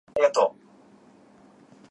[0.19, 0.51] わああああ